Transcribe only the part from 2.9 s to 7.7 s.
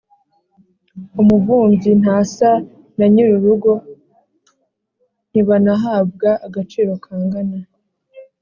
na nyir’urugo ntibanahabwa agaciro kangana